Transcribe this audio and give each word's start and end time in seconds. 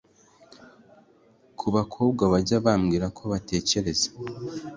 ku 1.57 1.67
bakobwa 1.75 2.23
bajya 2.33 2.57
bambwira 2.65 3.05
ko 3.17 3.23
batekereza 3.31 4.07